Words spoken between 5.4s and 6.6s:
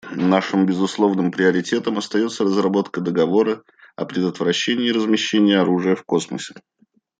оружия в космосе.